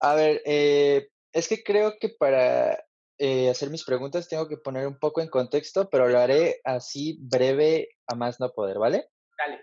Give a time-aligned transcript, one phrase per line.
[0.00, 2.84] a ver, eh, es que creo que para
[3.18, 7.18] eh, hacer mis preguntas tengo que poner un poco en contexto, pero lo haré así
[7.20, 9.08] breve a más no poder, ¿vale?
[9.38, 9.60] Dale.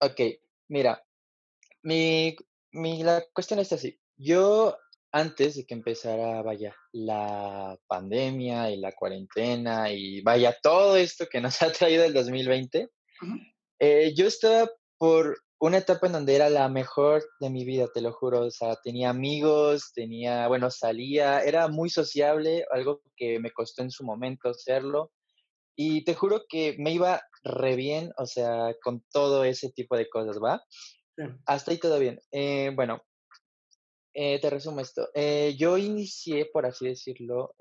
[0.00, 0.20] Ok,
[0.68, 1.02] mira,
[1.82, 2.36] mi,
[2.72, 3.98] mi, la cuestión es así.
[4.16, 4.76] Yo,
[5.12, 11.40] antes de que empezara, vaya, la pandemia y la cuarentena y vaya, todo esto que
[11.40, 12.88] nos ha traído el 2020,
[13.22, 13.34] Ujú.
[13.78, 14.68] eh, yo estaba
[14.98, 18.46] por una etapa en donde era la mejor de mi vida, te lo juro.
[18.46, 23.90] O sea, tenía amigos, tenía, bueno, salía, era muy sociable, algo que me costó en
[23.90, 25.12] su momento serlo.
[25.74, 30.08] Y te juro que me iba re bien, o sea, con todo ese tipo de
[30.08, 30.62] cosas, ¿va?
[31.16, 31.24] Sí.
[31.46, 32.20] Hasta ahí todo bien.
[32.32, 33.02] Eh, bueno,
[34.14, 35.08] eh, te resumo esto.
[35.14, 37.54] Eh, yo inicié, por así decirlo,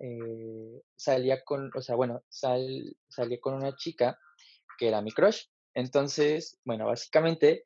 [0.95, 4.17] salía con, o sea, bueno, sal, salí con una chica
[4.77, 5.43] que era mi crush.
[5.73, 7.63] Entonces, bueno, básicamente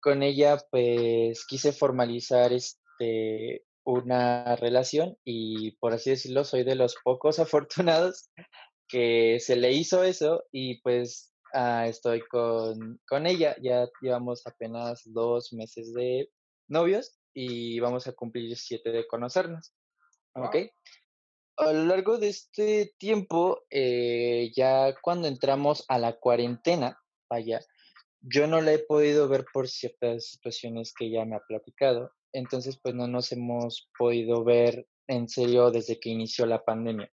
[0.00, 6.96] con ella pues quise formalizar este una relación y por así decirlo soy de los
[7.02, 8.30] pocos afortunados
[8.88, 13.56] que se le hizo eso y pues ah, estoy con, con ella.
[13.62, 16.30] Ya llevamos apenas dos meses de
[16.68, 19.72] novios y vamos a cumplir siete de conocernos.
[20.34, 20.56] ¿Ok?
[21.56, 27.60] A lo largo de este tiempo, eh, ya cuando entramos a la cuarentena, vaya,
[28.20, 32.12] yo no la he podido ver por ciertas situaciones que ella me ha platicado.
[32.32, 37.10] Entonces, pues no nos hemos podido ver en serio desde que inició la pandemia.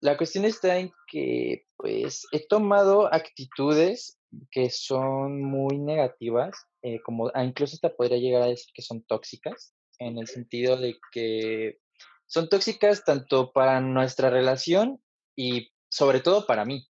[0.00, 4.18] La cuestión está en que, pues, he tomado actitudes
[4.50, 9.02] que son muy negativas, eh, como ah, incluso hasta podría llegar a decir que son
[9.04, 11.78] tóxicas, en el sentido de que
[12.26, 15.00] son tóxicas tanto para nuestra relación
[15.34, 16.86] y sobre todo para mí,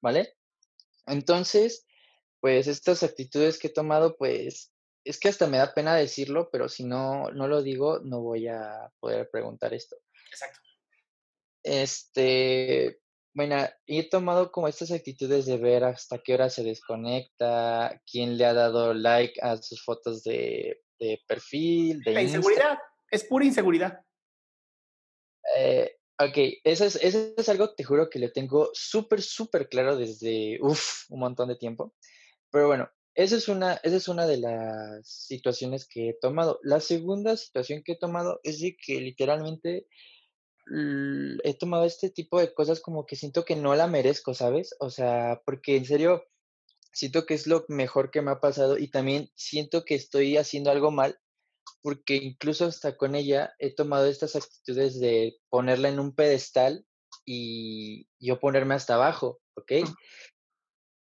[0.00, 0.34] ¿vale?
[1.06, 1.86] Entonces,
[2.42, 4.72] pues estas actitudes que he tomado, pues
[5.04, 8.48] es que hasta me da pena decirlo, pero si no, no lo digo, no voy
[8.48, 9.96] a poder preguntar esto.
[10.28, 10.58] Exacto.
[11.62, 12.98] Este,
[13.32, 18.44] bueno, he tomado como estas actitudes de ver hasta qué hora se desconecta, quién le
[18.44, 22.38] ha dado like a sus fotos de, de perfil, de La Insta.
[22.38, 22.78] inseguridad
[23.08, 24.00] es pura inseguridad.
[25.56, 29.68] Eh, ok, eso es, eso es algo que te juro que le tengo súper, súper
[29.68, 31.94] claro desde, uf, un montón de tiempo.
[32.52, 36.60] Pero bueno, esa es una, esa es una de las situaciones que he tomado.
[36.62, 39.88] La segunda situación que he tomado es de que literalmente
[41.44, 44.76] he tomado este tipo de cosas como que siento que no la merezco, ¿sabes?
[44.78, 46.24] O sea, porque en serio
[46.92, 50.70] siento que es lo mejor que me ha pasado y también siento que estoy haciendo
[50.70, 51.18] algo mal
[51.82, 56.86] porque incluso hasta con ella he tomado estas actitudes de ponerla en un pedestal
[57.24, 59.72] y yo ponerme hasta abajo, ¿ok?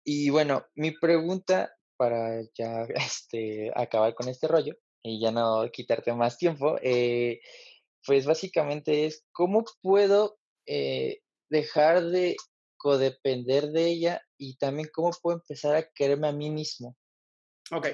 [0.05, 6.13] Y bueno, mi pregunta para ya este, acabar con este rollo y ya no quitarte
[6.15, 7.41] más tiempo, eh,
[8.05, 12.37] pues básicamente es cómo puedo eh, dejar de
[12.77, 16.97] codepender de ella y también cómo puedo empezar a quererme a mí mismo.
[17.71, 17.89] Ok,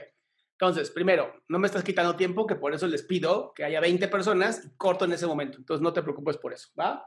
[0.61, 4.09] entonces, primero, no me estás quitando tiempo, que por eso les pido que haya 20
[4.09, 5.59] personas y corto en ese momento.
[5.59, 7.07] Entonces, no te preocupes por eso, ¿va?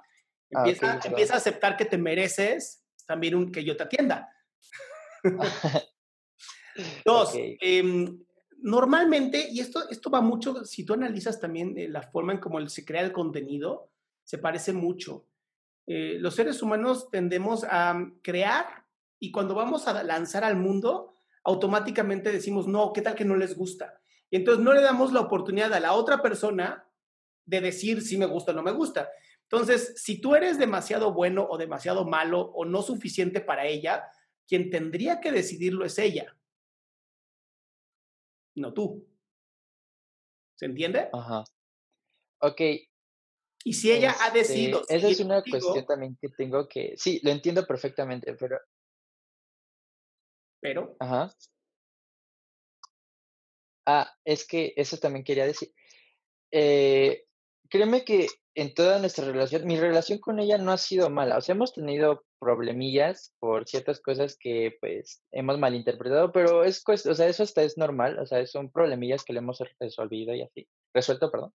[0.54, 4.34] Ah, empieza, empieza a aceptar que te mereces también un, que yo te atienda.
[7.06, 8.20] Dos, em,
[8.62, 12.68] normalmente, y esto, esto va mucho, si tú analizas también eh, la forma en cómo
[12.70, 13.90] se crea el contenido,
[14.24, 15.26] se parece mucho.
[15.88, 18.86] Eh, los seres humanos tendemos a crear
[19.20, 23.58] y cuando vamos a lanzar al mundo, automáticamente decimos, no, ¿qué tal que no les
[23.58, 24.00] gusta?
[24.30, 26.86] Y entonces no le damos la oportunidad a la otra persona
[27.46, 29.10] de decir si me gusta o no me gusta.
[29.42, 34.06] Entonces, si tú eres demasiado bueno o demasiado malo o no suficiente para ella,
[34.52, 36.38] quien tendría que decidirlo es ella,
[38.58, 39.08] no tú.
[40.60, 41.08] ¿Se entiende?
[41.14, 41.46] Ajá.
[42.42, 42.60] Ok.
[43.64, 44.82] Y si ella ha decidido...
[44.90, 46.96] Esa es una cuestión también que tengo que...
[46.98, 48.60] Sí, lo entiendo perfectamente, pero...
[50.60, 50.98] Pero...
[51.00, 51.34] Ajá.
[53.88, 55.74] Ah, es que eso también quería decir.
[56.52, 57.26] Eh,
[57.70, 61.38] créeme que en toda nuestra relación, mi relación con ella no ha sido mala.
[61.38, 67.16] O sea, hemos tenido problemillas por ciertas cosas que pues hemos malinterpretado, pero es o
[67.16, 70.68] sea, eso hasta es normal, o sea, son problemillas que le hemos resolvido y así,
[70.94, 71.54] resuelto, perdón.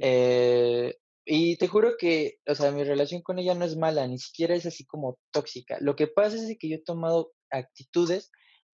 [0.00, 4.18] Eh, y te juro que, o sea, mi relación con ella no es mala, ni
[4.18, 5.76] siquiera es así como tóxica.
[5.80, 8.30] Lo que pasa es que yo he tomado actitudes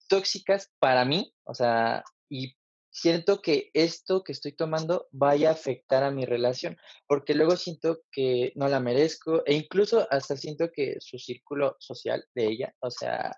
[0.09, 2.55] tóxicas para mí, o sea, y
[2.94, 6.76] siento que esto que estoy tomando vaya a afectar a mi relación,
[7.08, 12.25] porque luego siento que no la merezco e incluso hasta siento que su círculo social
[12.37, 13.37] de ella, o sea,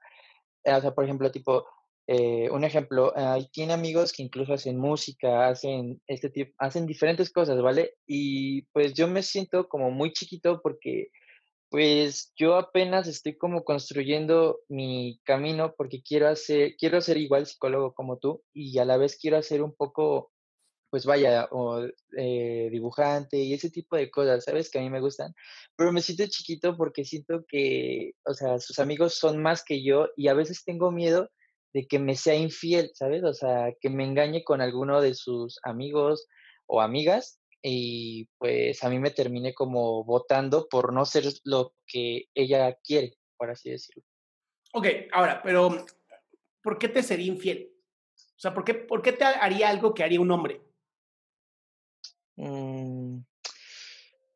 [0.63, 1.65] o sea por ejemplo, tipo,
[2.07, 3.15] eh, un ejemplo,
[3.51, 7.95] tiene amigos que incluso hacen música, hacen este tipo, hacen diferentes cosas, ¿vale?
[8.07, 11.09] Y pues yo me siento como muy chiquito porque
[11.71, 17.93] pues yo apenas estoy como construyendo mi camino porque quiero hacer, quiero ser igual psicólogo
[17.95, 20.33] como tú y a la vez quiero hacer un poco,
[20.91, 21.85] pues vaya, o,
[22.17, 24.71] eh, dibujante y ese tipo de cosas, ¿sabes?
[24.71, 25.35] Que a mí me gustan.
[25.77, 30.09] Pero me siento chiquito porque siento que, o sea, sus amigos son más que yo
[30.17, 31.31] y a veces tengo miedo
[31.75, 33.25] de que me sea infiel, ¿sabes?
[33.25, 36.27] O sea, que me engañe con alguno de sus amigos
[36.67, 42.29] o amigas y pues a mí me terminé como votando por no ser lo que
[42.33, 44.05] ella quiere, por así decirlo.
[44.73, 45.85] Ok, ahora, pero
[46.63, 47.73] ¿por qué te sería infiel?
[48.15, 50.63] O sea, ¿por qué, por qué te haría algo que haría un hombre?
[52.37, 53.19] Mm,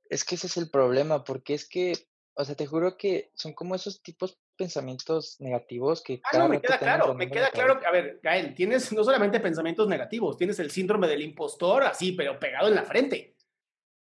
[0.08, 1.92] es que ese es el problema, porque es que,
[2.40, 6.22] o sea, te juro que son como esos tipos pensamientos negativos que...
[6.24, 7.78] Ah, no, me queda claro, me queda claro.
[7.86, 12.38] A ver, Gael, tienes no solamente pensamientos negativos, tienes el síndrome del impostor así, pero
[12.38, 13.36] pegado en la frente.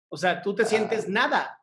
[0.09, 0.67] O sea, tú te ah.
[0.67, 1.63] sientes nada.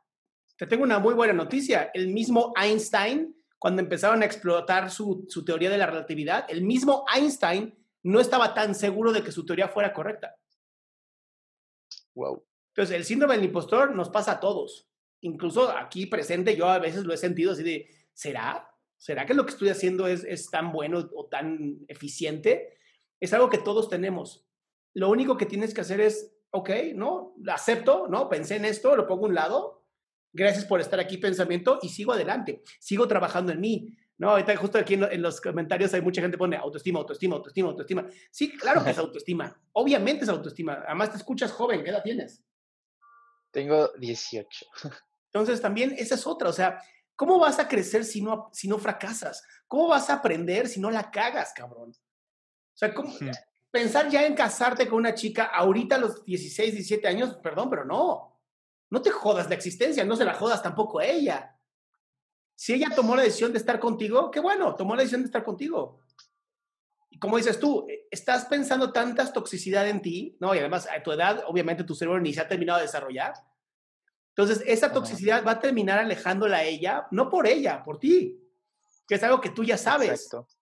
[0.58, 1.92] Te tengo una muy buena noticia.
[1.94, 7.06] El mismo Einstein, cuando empezaron a explotar su, su teoría de la relatividad, el mismo
[7.14, 10.38] Einstein no estaba tan seguro de que su teoría fuera correcta.
[12.16, 12.46] Wow.
[12.70, 14.88] Entonces, el síndrome del impostor nos pasa a todos.
[15.24, 18.70] Incluso aquí presente, yo a veces lo he sentido así de, ¿será?
[18.98, 22.78] ¿Será que lo que estoy haciendo es, es tan bueno o tan eficiente?
[23.22, 24.46] Es algo que todos tenemos.
[24.94, 27.36] Lo único que tienes que hacer es, ok, ¿no?
[27.48, 28.28] Acepto, ¿no?
[28.28, 29.86] Pensé en esto, lo pongo a un lado.
[30.34, 32.62] Gracias por estar aquí, pensamiento, y sigo adelante.
[32.82, 33.96] Sigo trabajando en mí.
[34.18, 37.70] No, ahorita justo aquí en, los comentarios hay mucha gente que pone autoestima, autoestima, autoestima,
[37.70, 38.08] autoestima.
[38.30, 39.58] Sí, claro que es autoestima.
[39.72, 40.84] Obviamente es autoestima.
[40.86, 41.82] Además te escuchas joven.
[41.82, 42.44] ¿Qué edad tienes?
[43.52, 44.66] Tengo 18.
[45.34, 46.50] Entonces también esa es otra.
[46.50, 46.80] O sea,
[47.16, 49.46] ¿Cómo vas a crecer si no, si no fracasas?
[49.68, 51.92] ¿Cómo vas a aprender si no la cagas, cabrón?
[51.92, 53.14] O sea, ¿cómo,
[53.70, 57.86] pensar ya en casarte con una chica ahorita a los 16, 17 años, perdón, pero
[57.86, 58.40] no.
[58.90, 61.56] No te jodas la existencia, no se la jodas tampoco a ella.
[62.56, 65.44] Si ella tomó la decisión de estar contigo, qué bueno, tomó la decisión de estar
[65.44, 66.02] contigo.
[67.10, 70.54] Y como dices tú, eh, estás pensando tantas toxicidad en ti, ¿no?
[70.56, 73.34] Y además a tu edad, obviamente tu cerebro ni se ha terminado de desarrollar.
[74.36, 78.40] Entonces, esa toxicidad va a terminar alejándola a ella, no por ella, por ti,
[79.08, 80.30] que es algo que tú ya sabes.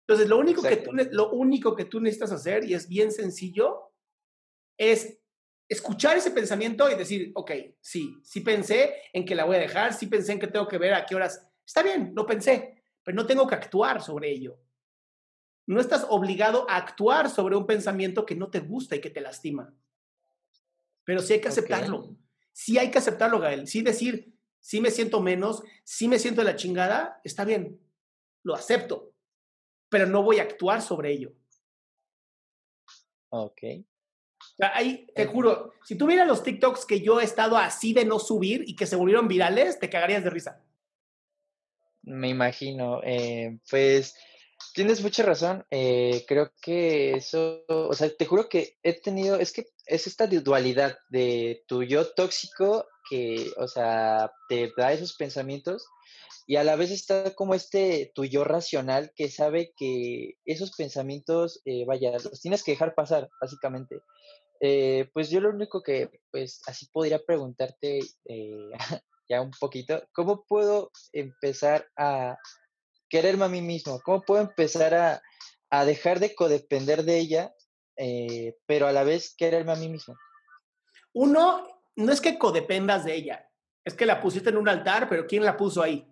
[0.08, 3.94] Entonces, lo único, que tú, lo único que tú necesitas hacer, y es bien sencillo,
[4.78, 5.20] es
[5.70, 9.94] escuchar ese pensamiento y decir, ok, sí, sí pensé en que la voy a dejar,
[9.94, 11.48] sí pensé en que tengo que ver a qué horas.
[11.64, 14.60] Está bien, lo pensé, pero no tengo que actuar sobre ello.
[15.68, 19.22] No estás obligado a actuar sobre un pensamiento que no te gusta y que te
[19.22, 19.74] lastima.
[21.04, 22.18] pero sí hay que aceptarlo.
[22.52, 23.68] Sí hay que aceptarlo, Gael.
[23.68, 27.80] Sí decir, sí me siento menos, sí me siento de la chingada, está bien,
[28.44, 29.14] lo acepto,
[29.90, 31.34] pero no voy a actuar sobre ello.
[33.30, 33.62] Ok.
[34.60, 38.20] ahí, te juro, si tú miras los TikToks que yo he estado así de no
[38.20, 40.64] subir y que se volvieron virales, te cagarías de risa.
[42.04, 43.02] Me imagino.
[43.04, 44.16] Eh, pues
[44.74, 45.66] tienes mucha razón.
[45.70, 50.26] Eh, creo que eso, o sea, te juro que he tenido, es que es esta
[50.26, 55.86] dualidad de tu yo tóxico que, o sea, te da esos pensamientos
[56.48, 61.62] y a la vez está como este tu yo racional que sabe que esos pensamientos,
[61.66, 64.02] eh, vaya, los tienes que dejar pasar, básicamente.
[65.14, 68.00] pues yo lo único que, pues así podría preguntarte
[69.30, 72.38] ya un poquito, ¿cómo puedo empezar a
[73.10, 74.00] quererme a mí mismo?
[74.06, 75.22] ¿Cómo puedo empezar a,
[75.70, 77.54] a dejar de codepender de ella,
[77.96, 80.18] eh, pero a la vez quererme a mí mismo?
[81.14, 83.52] Uno, no es que codependas de ella,
[83.84, 86.08] es que la pusiste en un altar, pero ¿quién la puso ahí?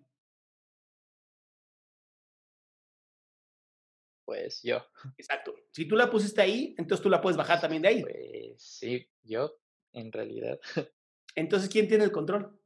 [4.26, 4.86] Pues yo.
[5.18, 5.56] Exacto.
[5.72, 8.02] Si tú la pusiste ahí, entonces tú la puedes bajar también de ahí.
[8.04, 9.60] Pues sí, yo,
[9.92, 10.60] en realidad.
[11.36, 12.60] Entonces, ¿quién tiene el control?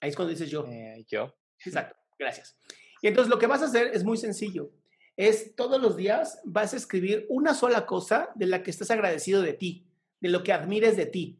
[0.00, 0.66] Ahí es cuando dices yo.
[0.66, 1.36] Eh, yo.
[1.64, 2.58] Exacto, gracias.
[3.02, 4.70] Y entonces lo que vas a hacer es muy sencillo.
[5.16, 9.42] Es todos los días vas a escribir una sola cosa de la que estés agradecido
[9.42, 9.86] de ti,
[10.20, 11.38] de lo que admires de ti.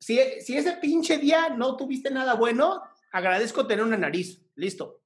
[0.00, 2.82] Si, si ese pinche día no tuviste nada bueno,
[3.12, 5.02] agradezco tener una nariz, listo.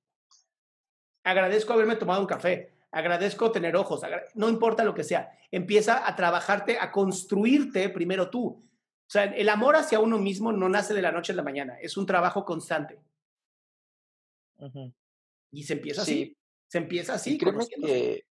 [1.25, 4.03] Agradezco haberme tomado un café, agradezco tener ojos,
[4.35, 5.37] no importa lo que sea.
[5.51, 8.47] Empieza a trabajarte, a construirte primero tú.
[8.47, 11.79] O sea, el amor hacia uno mismo no nace de la noche a la mañana,
[11.81, 13.01] es un trabajo constante.
[15.55, 16.37] Y se empieza así.
[16.69, 17.39] Se empieza así.
[17.39, 18.25] créeme que,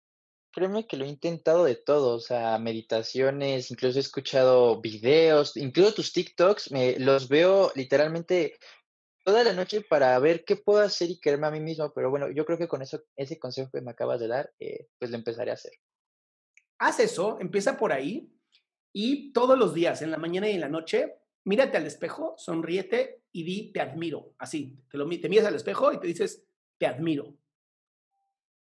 [0.51, 5.94] créeme que lo he intentado de todo, o sea, meditaciones, incluso he escuchado videos, incluso
[5.94, 8.58] tus TikToks, me, los veo literalmente
[9.24, 12.30] toda la noche para ver qué puedo hacer y quererme a mí mismo, pero bueno,
[12.30, 15.18] yo creo que con eso, ese consejo que me acabas de dar, eh, pues lo
[15.18, 15.72] empezaré a hacer.
[16.80, 18.30] Haz eso, empieza por ahí
[18.92, 21.15] y todos los días, en la mañana y en la noche,
[21.46, 24.36] mírate al espejo, sonríete y di, te admiro.
[24.38, 26.46] Así, te, lo, te miras al espejo y te dices,
[26.84, 27.34] te admiro.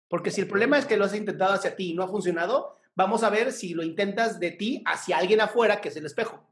[0.08, 2.80] Porque si el problema es que lo has intentado hacia ti y no ha funcionado,
[2.96, 6.48] vamos a ver si lo intentas de ti hacia alguien afuera, que es el espejo.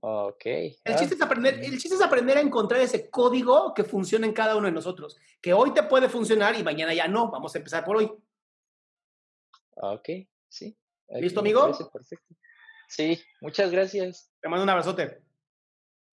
[0.00, 0.46] Ok.
[0.46, 4.26] El, ah, chiste es aprender, el chiste es aprender a encontrar ese código que funciona
[4.26, 5.18] en cada uno de nosotros.
[5.42, 7.30] Que hoy te puede funcionar y mañana ya no.
[7.30, 8.10] Vamos a empezar por hoy.
[9.74, 10.08] Ok,
[10.48, 10.74] sí.
[11.20, 11.66] ¿Listo, amigo?
[11.92, 12.34] Perfecto.
[12.88, 14.32] Sí, muchas gracias.
[14.40, 15.25] Te mando un abrazote.